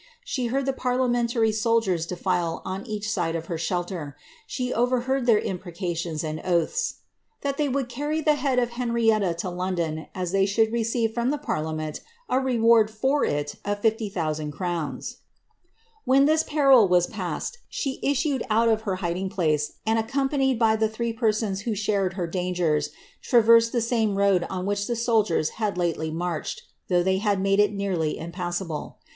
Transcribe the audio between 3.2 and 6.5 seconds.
of her idler; she overheard their imprecations and